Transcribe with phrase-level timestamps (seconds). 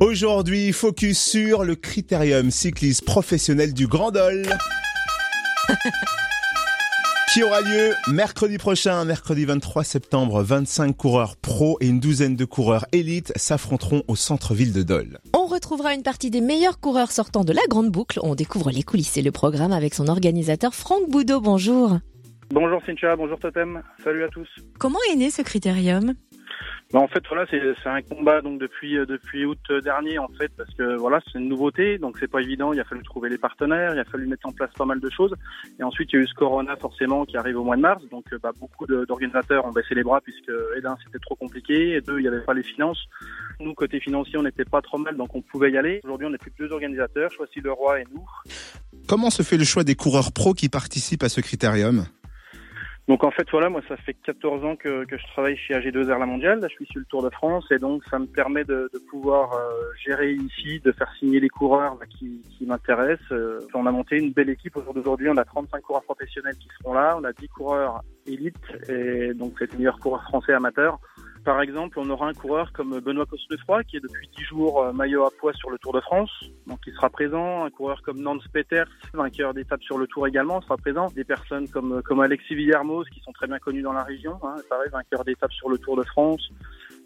[0.00, 4.44] Aujourd'hui, focus sur le critérium cycliste professionnel du Grand Dol.
[7.32, 10.42] qui aura lieu mercredi prochain, mercredi 23 septembre.
[10.42, 15.20] 25 coureurs pro et une douzaine de coureurs élites s'affronteront au centre-ville de Dole.
[15.32, 18.18] On retrouvera une partie des meilleurs coureurs sortant de la grande boucle.
[18.24, 21.40] On découvre les coulisses et le programme avec son organisateur Franck Boudot.
[21.40, 21.98] Bonjour.
[22.50, 24.48] Bonjour Cynthia, bonjour Totem, salut à tous.
[24.78, 26.14] Comment est né ce critérium?
[26.92, 30.52] Bah, en fait, voilà, c'est un combat donc depuis euh, depuis août dernier en fait
[30.56, 32.72] parce que voilà, c'est une nouveauté, donc c'est pas évident.
[32.72, 35.10] Il a fallu trouver les partenaires, il a fallu mettre en place pas mal de
[35.10, 35.34] choses.
[35.80, 38.02] Et ensuite, il y a eu ce Corona forcément qui arrive au mois de mars,
[38.10, 40.52] donc euh, bah, beaucoup d'organisateurs ont baissé les bras puisque
[40.82, 43.02] d'un c'était trop compliqué, et deux il n'y avait pas les finances.
[43.60, 46.00] Nous côté financier, on n'était pas trop mal, donc on pouvait y aller.
[46.04, 48.24] Aujourd'hui, on n'est plus deux organisateurs, Choisis le Roi et nous.
[49.08, 52.06] Comment se fait le choix des coureurs pros qui participent à ce critérium?
[53.06, 56.18] Donc en fait voilà, moi ça fait 14 ans que, que je travaille chez AG2R
[56.18, 58.64] La Mondiale, là je suis sur le Tour de France et donc ça me permet
[58.64, 63.30] de, de pouvoir euh, gérer ici, de faire signer les coureurs bah, qui, qui m'intéressent.
[63.32, 66.94] Euh, on a monté une belle équipe aujourd'hui, on a 35 coureurs professionnels qui seront
[66.94, 68.56] là, on a 10 coureurs élites
[68.88, 70.98] et donc c'est les meilleurs coureurs français amateurs.
[71.44, 74.92] Par exemple, on aura un coureur comme Benoît Cosnefroy qui est depuis 10 jours euh,
[74.92, 76.30] maillot à poids sur le Tour de France,
[76.66, 77.64] donc il sera présent.
[77.64, 81.08] Un coureur comme Nance Peters, vainqueur d'étape sur le Tour également, sera présent.
[81.14, 84.54] Des personnes comme comme Alexis Villermoz qui sont très bien connus dans la région, hein,
[84.70, 86.48] pareil, vainqueur d'étape sur le Tour de France.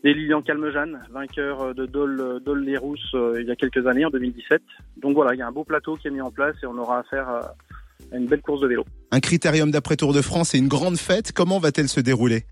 [0.05, 4.63] Des Lilian Calmejane, vainqueur de Dole, euh, il y a quelques années, en 2017.
[4.99, 6.79] Donc voilà, il y a un beau plateau qui est mis en place et on
[6.79, 7.55] aura affaire à
[8.13, 8.85] une belle course de vélo.
[9.11, 12.45] Un critérium d'après Tour de France et une grande fête, comment va-t-elle se dérouler?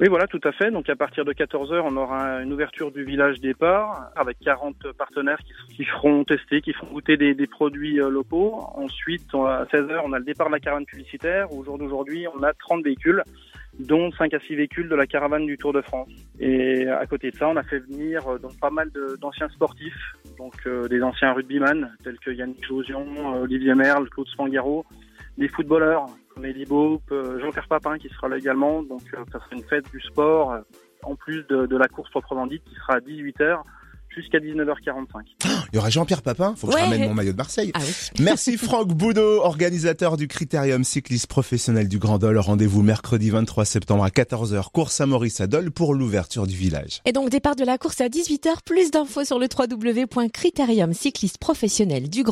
[0.00, 0.70] Oui, voilà, tout à fait.
[0.70, 5.38] Donc à partir de 14h, on aura une ouverture du village départ avec 40 partenaires
[5.76, 8.64] qui, feront tester, qui feront goûter des, produits euh, locaux.
[8.76, 11.52] Ensuite, à 16h, on a le départ de la caravane publicitaire.
[11.52, 13.22] Au jour d'aujourd'hui, on a 30 véhicules,
[13.78, 16.08] dont 5 à 6 véhicules de la caravane du Tour de France.
[16.38, 20.14] Et à côté de ça, on a fait venir euh, donc pas mal d'anciens sportifs,
[20.38, 23.04] donc euh, des anciens rugbyman tels que Yannick Josian,
[23.42, 24.86] Olivier Merle, Claude Spanghero,
[25.36, 26.06] des footballeurs
[26.44, 28.82] Eddie euh, Jean-Pierre Papin qui sera là également.
[28.82, 30.60] Donc euh, ça sera une fête du sport, euh,
[31.02, 33.62] en plus de, de, la course proprement dite, qui sera à 18h
[34.10, 35.06] jusqu'à 19h45.
[35.72, 37.70] Il y aura Jean-Pierre Papin, faut que je ramène mon maillot de Marseille.
[37.74, 37.92] Ah oui.
[38.20, 42.38] Merci Franck Boudot, organisateur du Critérium Cycliste Professionnel du Grand Dol.
[42.38, 47.00] Rendez-vous mercredi 23 septembre à 14h, course à Maurice à Dole pour l'ouverture du village.
[47.04, 52.24] Et donc départ de la course à 18h, plus d'infos sur le www.critériumcyclisteprofessionnel du